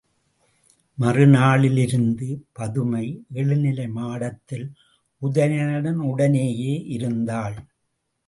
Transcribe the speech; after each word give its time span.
மறுநாளிலிருந்து 0.99 2.29
பதுமை 2.51 3.03
எழுநிலை 3.33 3.85
மாடத்தில் 3.89 4.65
உதயணனுடனேயே 5.21 6.73
இருந்தாள். 6.87 7.57